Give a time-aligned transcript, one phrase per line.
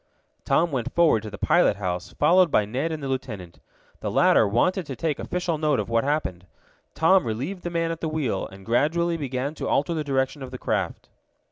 [0.45, 3.59] Tom went forward to the pilot house, followed by Ned and the lieutenant.
[3.99, 6.47] The latter wanted to take official note of what happened.
[6.95, 10.49] Tom relieved the man at the wheel, and gradually began to alter the direction of
[10.49, 11.09] the craft.